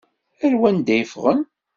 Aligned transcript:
Ar 0.45 0.53
wanda 0.59 0.95
i 1.01 1.05
ffɣen? 1.11 1.41